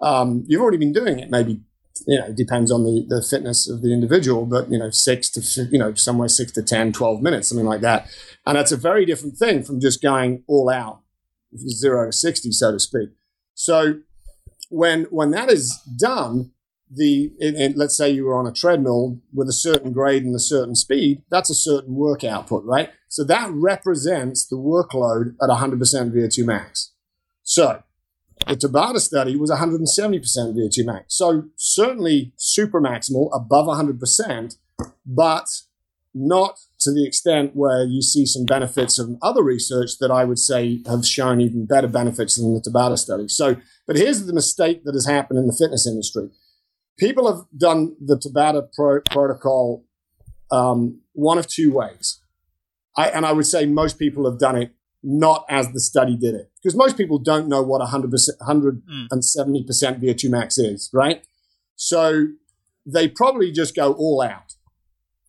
[0.00, 1.30] um, you've already been doing it.
[1.30, 1.60] Maybe,
[2.06, 5.28] you know, it depends on the, the fitness of the individual, but, you know, six
[5.30, 8.08] to, you know, somewhere six to 10, 12 minutes, something like that.
[8.46, 11.00] And that's a very different thing from just going all out,
[11.56, 13.10] zero to 60, so to speak.
[13.54, 14.00] So
[14.70, 16.52] when, when that is done,
[16.90, 20.34] the in, in, let's say you were on a treadmill with a certain grade and
[20.34, 22.90] a certain speed, that's a certain work output, right?
[23.08, 25.78] So that represents the workload at 100%
[26.12, 26.92] VO2 max.
[27.42, 27.82] So
[28.46, 29.84] the Tabata study was 170%
[30.54, 31.14] VO2 max.
[31.16, 34.56] So certainly super maximal, above 100%,
[35.06, 35.46] but
[36.12, 40.38] not to the extent where you see some benefits of other research that I would
[40.38, 43.28] say have shown even better benefits than the Tabata study.
[43.28, 46.30] So, but here's the mistake that has happened in the fitness industry
[47.00, 49.84] people have done the Tabata pro- protocol
[50.52, 52.20] um, one of two ways.
[52.96, 56.34] I, and I would say most people have done it not as the study did
[56.34, 58.10] it because most people don't know what 100%,
[58.42, 59.66] 170% mm.
[59.66, 61.22] VO2 max is, right?
[61.74, 62.26] So
[62.84, 64.54] they probably just go all out.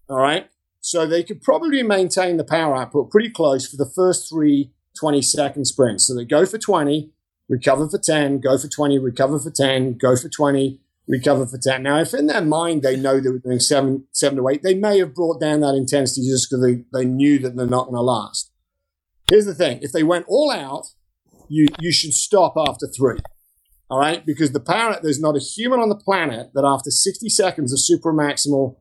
[0.09, 0.49] All right.
[0.81, 5.21] So they could probably maintain the power output pretty close for the first three 20
[5.21, 6.05] second sprints.
[6.05, 7.11] So they go for 20,
[7.47, 11.83] recover for 10, go for 20, recover for 10, go for 20, recover for 10.
[11.83, 14.73] Now, if in their mind they know they were doing seven, seven to eight, they
[14.73, 17.95] may have brought down that intensity just because they, they knew that they're not going
[17.95, 18.51] to last.
[19.29, 19.79] Here's the thing.
[19.81, 20.87] If they went all out,
[21.49, 23.19] you, you should stop after three.
[23.89, 24.25] All right.
[24.25, 27.79] Because the power, there's not a human on the planet that after 60 seconds of
[27.79, 28.77] super maximal,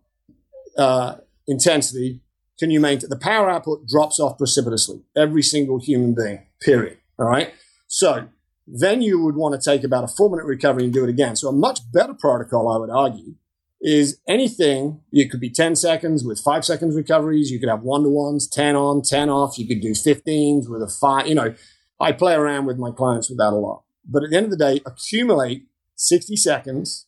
[0.78, 1.16] uh,
[1.48, 2.20] intensity
[2.60, 5.00] can you maintain the power output drops off precipitously.
[5.16, 6.98] Every single human being, period.
[7.18, 7.52] All right.
[7.88, 8.28] So
[8.72, 11.36] then you would want to take about a four minute recovery and do it again.
[11.36, 13.34] So a much better protocol, I would argue,
[13.80, 15.00] is anything.
[15.12, 17.50] It could be 10 seconds with five seconds recoveries.
[17.50, 19.58] You could have one to ones, 10 on, 10 off.
[19.58, 21.26] You could do 15s with a five.
[21.26, 21.54] You know,
[21.98, 23.82] I play around with my clients with that a lot.
[24.04, 27.06] But at the end of the day, accumulate 60 seconds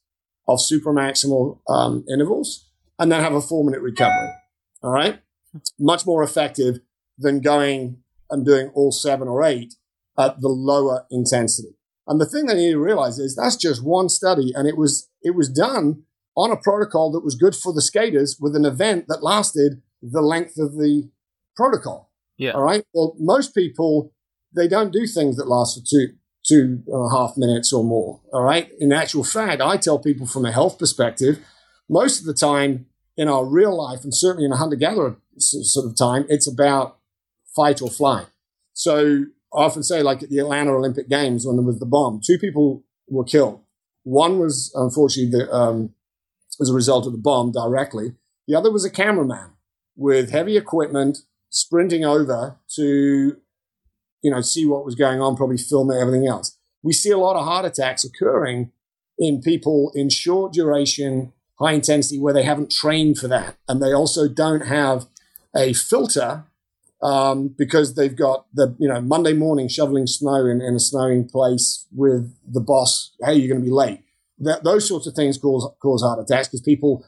[0.48, 4.30] of super maximal um, intervals and then have a four minute recovery.
[4.82, 5.20] All right.
[5.78, 6.80] Much more effective
[7.18, 7.98] than going
[8.30, 9.74] and doing all seven or eight
[10.18, 11.76] at the lower intensity.
[12.06, 15.08] And the thing they need to realize is that's just one study, and it was
[15.22, 16.02] it was done
[16.36, 20.22] on a protocol that was good for the skaters with an event that lasted the
[20.22, 21.10] length of the
[21.56, 22.10] protocol.
[22.38, 22.52] Yeah.
[22.52, 22.84] All right.
[22.92, 24.12] Well, most people
[24.54, 28.20] they don't do things that last for two two and a half minutes or more.
[28.32, 28.68] All right.
[28.80, 31.38] In actual fact, I tell people from a health perspective,
[31.88, 35.86] most of the time in our real life, and certainly in a hunter gatherer sort
[35.86, 36.98] of time, it's about
[37.54, 38.26] fight or flight.
[38.72, 42.20] So I often say, like at the Atlanta Olympic Games when there was the bomb,
[42.24, 43.60] two people were killed.
[44.04, 45.94] One was unfortunately the, um,
[46.60, 48.14] as a result of the bomb directly.
[48.48, 49.52] The other was a cameraman
[49.96, 51.18] with heavy equipment
[51.50, 53.36] sprinting over to,
[54.22, 56.58] you know, see what was going on, probably film everything else.
[56.82, 58.72] We see a lot of heart attacks occurring
[59.18, 63.56] in people in short duration, high intensity, where they haven't trained for that.
[63.68, 65.06] And they also don't have
[65.54, 66.44] a filter
[67.02, 71.28] um, because they've got the you know Monday morning shoveling snow in, in a snowing
[71.28, 73.14] place with the boss.
[73.20, 74.00] Hey, you're going to be late.
[74.38, 77.04] That, those sorts of things cause cause heart attacks because people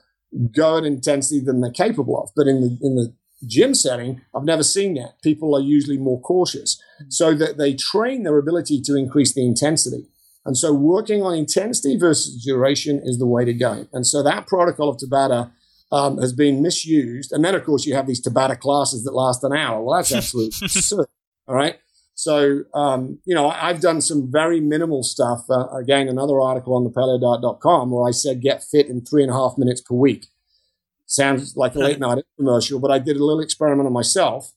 [0.55, 2.31] go at intensity than they're capable of.
[2.35, 3.15] But in the in the
[3.47, 5.23] gym setting, I've never seen that.
[5.23, 10.09] People are usually more cautious, so that they train their ability to increase the intensity.
[10.47, 13.87] And so working on intensity versus duration is the way to go.
[13.95, 15.51] And so that protocol of Tabata
[15.95, 17.31] um, has been misused.
[17.31, 19.81] And then, of course, you have these Tabata classes that last an hour.
[19.81, 21.07] Well, that's absolute absurd.
[21.47, 21.79] All right.
[22.17, 25.45] So, um, you know, I've done some very minimal stuff.
[25.49, 29.31] Uh, again, another article on the paleodiet.com where I said get fit in three and
[29.31, 30.27] a half minutes per week.
[31.07, 34.53] Sounds like a late night commercial, but I did a little experiment on myself.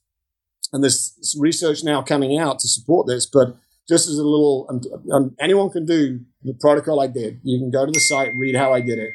[0.73, 3.27] And there's research now coming out to support this.
[3.27, 3.55] But
[3.87, 7.41] just as a little, um, um, anyone can do the protocol I did.
[7.43, 9.11] You can go to the site, read how I did it.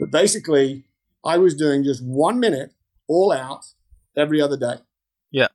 [0.00, 0.85] But basically,
[1.26, 2.72] I was doing just one minute
[3.08, 3.66] all out
[4.16, 4.76] every other day.
[5.30, 5.48] Yeah.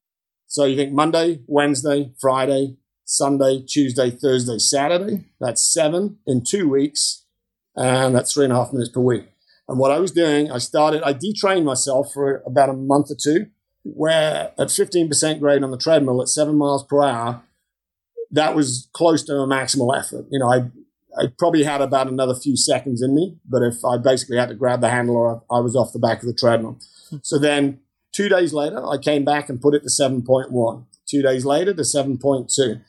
[0.48, 5.26] So you think Monday, Wednesday, Friday, Sunday, Tuesday, Thursday, Saturday.
[5.40, 7.26] That's seven in two weeks.
[7.76, 9.26] And that's three and a half minutes per week.
[9.68, 13.16] And what I was doing, I started, I detrained myself for about a month or
[13.16, 13.48] two,
[13.84, 17.42] where at 15% grade on the treadmill at seven miles per hour,
[18.32, 20.26] that was close to a maximal effort.
[20.30, 20.70] You know, I
[21.18, 24.56] I probably had about another few seconds in me, but if I basically had to
[24.56, 26.80] grab the handle or I was off the back of the treadmill.
[27.22, 27.80] so then
[28.14, 30.86] two days later, I came back and put it to 7.1.
[31.10, 32.82] Two days later to 7.2.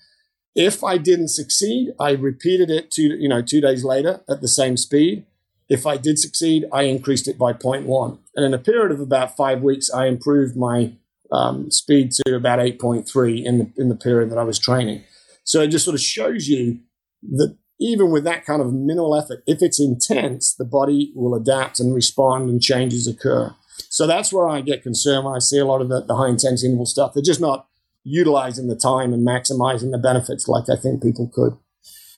[0.55, 4.49] If I didn't succeed, I repeated it two, you know, two days later at the
[4.49, 5.25] same speed.
[5.69, 8.19] If I did succeed, I increased it by 0.1.
[8.37, 10.93] And in a period of about five weeks, I improved my
[11.33, 15.03] um, speed to about 8.3 in the, in the period that I was training.
[15.45, 16.81] So it just sort of shows you
[17.23, 21.81] that even with that kind of minimal effort, if it's intense, the body will adapt
[21.81, 23.55] and respond and changes occur.
[23.89, 26.29] So that's where I get concerned when I see a lot of the, the high
[26.29, 27.13] intense interval stuff.
[27.13, 27.67] They're just not
[28.05, 31.57] utilizing the time and maximizing the benefits like I think people could.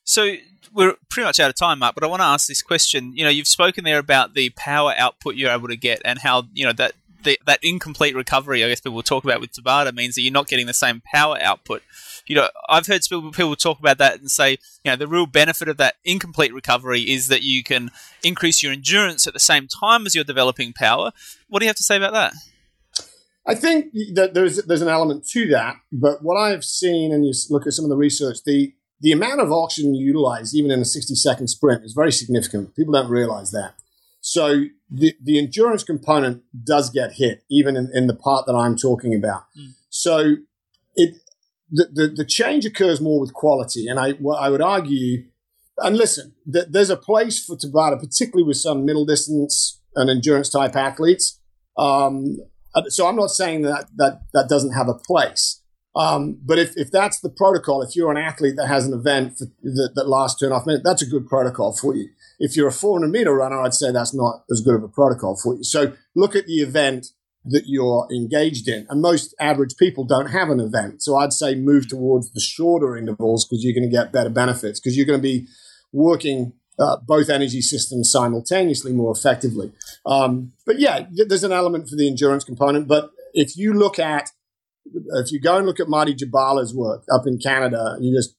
[0.05, 0.35] So
[0.73, 1.95] we're pretty much out of time, Mark.
[1.95, 3.17] But I want to ask this question.
[3.17, 6.45] You know, you've spoken there about the power output you're able to get, and how
[6.53, 6.93] you know that
[7.25, 8.65] the, that incomplete recovery.
[8.65, 11.39] I guess people talk about with Tabata means that you're not getting the same power
[11.41, 11.83] output.
[12.27, 14.53] You know, I've heard people talk about that and say,
[14.85, 17.91] you know, the real benefit of that incomplete recovery is that you can
[18.23, 21.13] increase your endurance at the same time as you're developing power.
[21.49, 22.35] What do you have to say about that?
[23.47, 27.33] I think that there's there's an element to that, but what I've seen, and you
[27.51, 30.85] look at some of the research, the the amount of oxygen utilized, even in a
[30.85, 32.75] 60 second sprint, is very significant.
[32.75, 33.75] People don't realize that.
[34.27, 38.75] So the, the endurance component does get hit, even in, in the part that I'm
[38.75, 39.43] talking about.
[39.55, 39.75] Mm.
[39.91, 40.37] So
[40.95, 41.17] it
[41.71, 43.87] the, the, the, change occurs more with quality.
[43.87, 45.25] And I, well, I would argue,
[45.77, 50.49] and listen, th- there's a place for Tabata, particularly with some middle distance and endurance
[50.49, 51.39] type athletes.
[51.77, 52.39] Um,
[52.89, 55.61] so I'm not saying that that, that doesn't have a place.
[55.95, 59.37] Um, but if, if that's the protocol, if you're an athlete that has an event
[59.37, 62.09] for, that, that lasts two and a half minutes, that's a good protocol for you.
[62.39, 65.39] If you're a 400 meter runner, I'd say that's not as good of a protocol
[65.43, 65.65] for you.
[65.65, 67.07] So look at the event
[67.45, 68.87] that you're engaged in.
[68.89, 71.03] And most average people don't have an event.
[71.03, 74.81] So I'd say move towards the shorter intervals because you're going to get better benefits
[74.81, 75.47] because you're going to be
[75.93, 79.73] working uh, both energy systems simultaneously more effectively.
[80.07, 82.89] Um, but yeah, there's an element for the endurance component.
[82.89, 84.31] But if you look at
[84.93, 88.37] if you go and look at Marty Gibala's work up in Canada, you just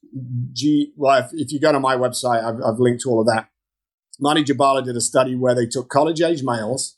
[0.54, 0.94] G.
[0.96, 3.50] Well, if, if you go to my website, I've, I've linked to all of that.
[4.20, 6.98] Marty Gibala did a study where they took college age males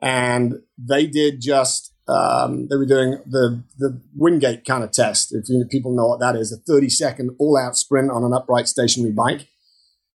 [0.00, 5.34] and they did just um, they were doing the the Wingate kind of test.
[5.34, 8.32] If you, people know what that is, a 30 second all out sprint on an
[8.32, 9.48] upright stationary bike.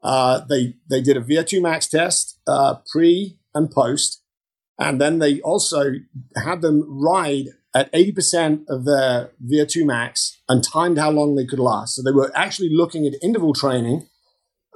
[0.02, 4.22] Uh, they they did a VO2 max test uh, pre and post,
[4.78, 5.92] and then they also
[6.36, 11.58] had them ride at 80% of their VO2 max and timed how long they could
[11.58, 11.94] last.
[11.94, 14.06] So they were actually looking at interval training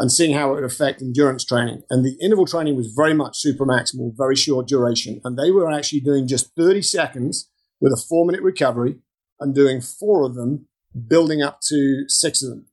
[0.03, 1.85] and seeing how it would affect endurance training.
[1.88, 5.21] And the interval training was very much super maximal, very short duration.
[5.23, 7.49] And they were actually doing just 30 seconds
[7.81, 8.97] with a four minute recovery
[9.38, 10.67] and doing four of them,
[11.07, 12.67] building up to six of them.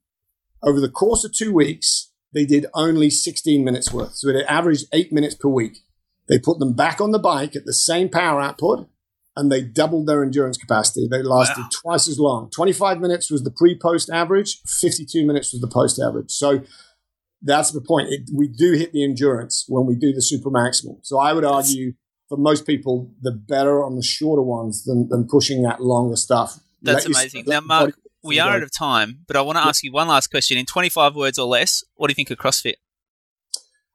[0.63, 4.15] Over the course of two weeks, they did only 16 minutes worth.
[4.15, 5.83] So it averaged eight minutes per week.
[6.27, 8.89] They put them back on the bike at the same power output
[9.35, 11.07] and they doubled their endurance capacity.
[11.09, 11.69] They lasted wow.
[11.71, 12.49] twice as long.
[12.49, 16.31] 25 minutes was the pre post average, 52 minutes was the post average.
[16.31, 16.63] So
[17.41, 18.09] that's the point.
[18.09, 20.99] It, we do hit the endurance when we do the super maximal.
[21.03, 21.93] So I would argue
[22.29, 26.59] for most people, the better on the shorter ones than, than pushing that longer stuff.
[26.81, 27.45] That's Let amazing.
[27.47, 30.27] now, Mark, we are out of time, but I want to ask you one last
[30.27, 30.57] question.
[30.57, 32.75] In 25 words or less, what do you think of CrossFit?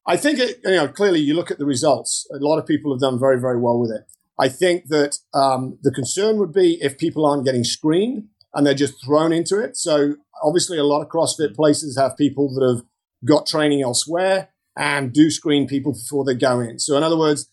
[0.07, 2.27] I think, it, you know, clearly you look at the results.
[2.35, 4.03] A lot of people have done very, very well with it.
[4.39, 8.75] I think that um, the concern would be if people aren't getting screened and they're
[8.75, 9.77] just thrown into it.
[9.77, 12.85] So obviously, a lot of CrossFit places have people that have
[13.25, 16.79] got training elsewhere and do screen people before they go in.
[16.79, 17.49] So in other words,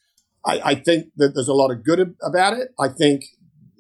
[0.46, 2.70] I, I think that there's a lot of good about it.
[2.80, 3.26] I think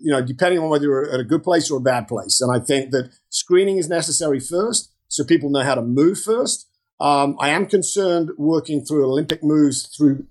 [0.02, 2.42] you know, depending on whether you're at a good place or a bad place.
[2.42, 6.68] And I think that screening is necessary first so people know how to move first.
[7.00, 10.26] Um, I am concerned working through Olympic moves through,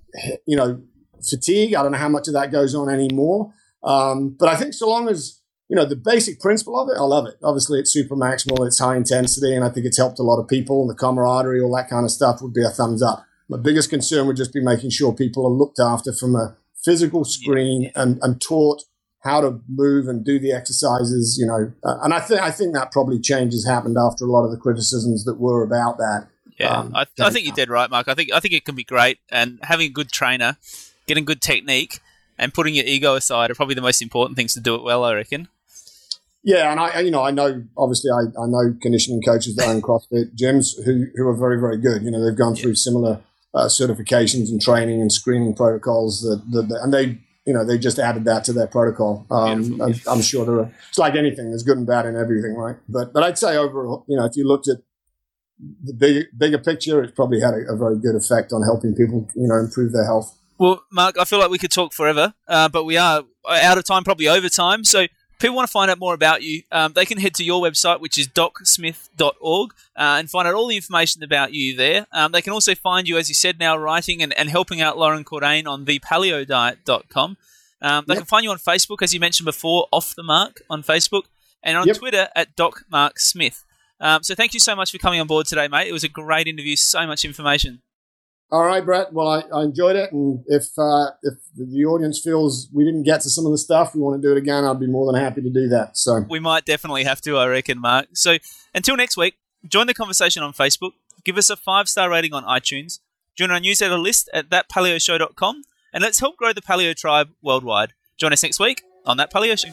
[0.46, 0.82] you know,
[1.28, 1.74] fatigue.
[1.74, 3.52] I don't know how much of that goes on anymore.
[3.82, 5.39] Um, but I think so long as
[5.70, 7.36] you know, the basic principle of it, I love it.
[7.44, 10.48] Obviously, it's super maximal, it's high intensity, and I think it's helped a lot of
[10.48, 10.80] people.
[10.80, 13.24] And the camaraderie, all that kind of stuff, would be a thumbs up.
[13.48, 17.24] My biggest concern would just be making sure people are looked after from a physical
[17.24, 18.82] screen and, and taught
[19.20, 21.38] how to move and do the exercises.
[21.40, 24.28] You know, uh, and I think I think that probably change has happened after a
[24.28, 26.26] lot of the criticisms that were about that.
[26.58, 28.08] Yeah, um, I, I think you're dead right, Mark.
[28.08, 30.56] I think I think it can be great, and having a good trainer,
[31.06, 32.00] getting good technique,
[32.36, 35.04] and putting your ego aside are probably the most important things to do it well.
[35.04, 35.46] I reckon.
[36.42, 39.82] Yeah, and I, you know, I know obviously I, I know conditioning coaches that own
[39.82, 42.02] CrossFit gyms who who are very very good.
[42.02, 43.20] You know, they've gone through similar
[43.54, 47.78] uh, certifications and training and screening protocols that, that, that, and they you know they
[47.78, 49.26] just added that to their protocol.
[49.30, 50.72] Um, I'm, I'm, sure there are.
[50.88, 51.50] It's like anything.
[51.50, 52.76] There's good and bad in everything, right?
[52.88, 54.78] But but I'd say overall, you know, if you looked at
[55.84, 59.28] the big, bigger picture, it's probably had a, a, very good effect on helping people,
[59.34, 60.34] you know, improve their health.
[60.58, 63.84] Well, Mark, I feel like we could talk forever, uh, but we are out of
[63.84, 64.84] time, probably over time.
[64.84, 65.06] So
[65.40, 68.00] people want to find out more about you, um, they can head to your website,
[68.00, 72.06] which is docsmith.org, uh, and find out all the information about you there.
[72.12, 74.96] Um, they can also find you, as you said, now writing and, and helping out
[74.98, 77.36] Loren Cordain on thepaleodiet.com.
[77.82, 78.18] Um, they Yep.
[78.20, 81.24] can find you on Facebook, as you mentioned before, Off the Mark on Facebook,
[81.62, 81.96] and on Yep.
[81.96, 83.64] Twitter at Doc Mark Smith.
[84.00, 85.88] Um, so thank you so much for coming on board today, mate.
[85.88, 87.82] It was a great interview, so much information.
[88.52, 89.12] All right, Brett.
[89.12, 93.20] Well, I, I enjoyed it, and if uh, if the audience feels we didn't get
[93.20, 95.20] to some of the stuff, we want to do it again, I'd be more than
[95.20, 95.96] happy to do that.
[95.96, 98.08] So, We might definitely have to, I reckon, Mark.
[98.14, 98.38] So
[98.74, 99.34] until next week,
[99.68, 100.92] join the conversation on Facebook,
[101.24, 102.98] give us a five star rating on iTunes,
[103.36, 107.92] join our newsletter list at thatpaleoshow.com, and let's help grow the paleo tribe worldwide.
[108.18, 109.72] Join us next week on That Paleo Show.